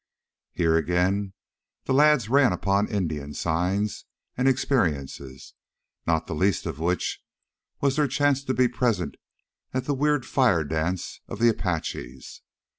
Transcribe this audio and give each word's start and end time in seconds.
Here, 0.51 0.75
again, 0.77 1.33
the 1.85 1.93
lads 1.93 2.27
ran 2.27 2.53
upon 2.53 2.87
Indian 2.87 3.35
"signs" 3.35 4.05
and 4.35 4.47
experiences, 4.47 5.53
not 6.07 6.25
the 6.25 6.33
least 6.33 6.65
of 6.65 6.79
which 6.79 7.23
was 7.81 7.97
their 7.97 8.07
chance 8.07 8.43
to 8.45 8.55
be 8.55 8.67
present 8.67 9.15
at 9.75 9.85
the 9.85 9.93
weird 9.93 10.25
fire 10.25 10.63
dance 10.63 11.21
of 11.27 11.37
the 11.37 11.49
Apaches. 11.49 12.41